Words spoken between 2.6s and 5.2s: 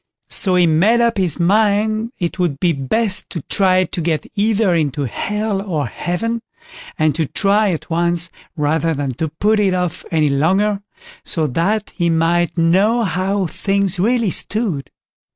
best to try to get either into